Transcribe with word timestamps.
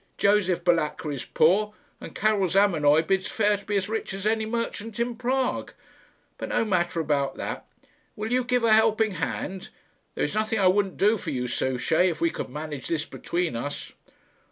Josef 0.17 0.63
Balatka 0.63 1.11
is 1.13 1.25
poor, 1.25 1.75
and 1.99 2.15
Karil 2.15 2.47
Zamenoy 2.49 3.03
bids 3.05 3.27
fair 3.27 3.55
to 3.57 3.63
be 3.63 3.77
as 3.77 3.87
rich 3.87 4.15
as 4.15 4.25
any 4.25 4.47
merchant 4.47 4.99
in 4.99 5.15
Prague. 5.15 5.73
But 6.39 6.49
no 6.49 6.65
matter 6.65 6.99
about 6.99 7.35
that. 7.35 7.67
Will 8.15 8.31
you 8.31 8.43
give 8.43 8.63
a 8.63 8.73
helping 8.73 9.11
hand? 9.11 9.69
There 10.15 10.23
is 10.25 10.33
nothing 10.33 10.57
I 10.57 10.65
wouldn't 10.65 10.97
do 10.97 11.19
for 11.19 11.29
you, 11.29 11.47
Souchey, 11.47 12.09
if 12.09 12.19
we 12.19 12.31
could 12.31 12.49
manage 12.49 12.87
this 12.87 13.05
between 13.05 13.55
us." 13.55 13.91